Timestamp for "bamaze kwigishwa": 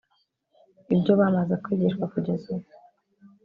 1.19-2.05